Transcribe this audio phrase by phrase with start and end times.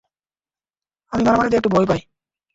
[1.11, 2.01] আমি মারামারিতে একটু ভয় পাই।